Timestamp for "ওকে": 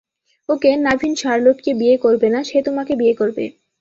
0.49-0.71